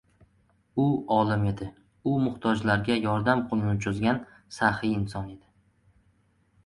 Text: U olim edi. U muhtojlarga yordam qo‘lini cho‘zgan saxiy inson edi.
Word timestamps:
U 0.83 0.85
olim 1.15 1.43
edi. 1.49 1.67
U 2.11 2.15
muhtojlarga 2.23 2.97
yordam 3.03 3.45
qo‘lini 3.53 3.77
cho‘zgan 3.87 4.25
saxiy 4.59 4.97
inson 4.97 5.33
edi. 5.37 5.47